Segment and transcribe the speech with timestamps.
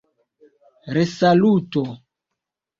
[0.95, 1.83] resaluto